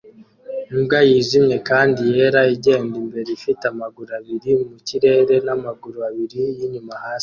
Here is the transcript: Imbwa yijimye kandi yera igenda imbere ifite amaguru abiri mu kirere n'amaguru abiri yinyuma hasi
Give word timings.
Imbwa 0.73 0.99
yijimye 1.09 1.57
kandi 1.69 2.01
yera 2.15 2.41
igenda 2.55 2.95
imbere 3.03 3.29
ifite 3.37 3.63
amaguru 3.73 4.11
abiri 4.19 4.51
mu 4.69 4.77
kirere 4.87 5.33
n'amaguru 5.45 5.97
abiri 6.09 6.41
yinyuma 6.57 6.93
hasi 7.03 7.19